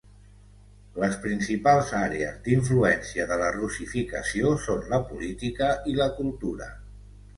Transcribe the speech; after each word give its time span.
Les 1.01 1.17
principals 1.25 1.91
àrees 1.97 2.39
d'influència 2.47 3.27
de 3.33 3.37
la 3.43 3.51
russificació 3.59 4.55
són 4.65 4.89
la 4.95 5.01
política 5.11 5.71
i 5.93 5.99
la 6.01 6.09
cultura. 6.21 6.75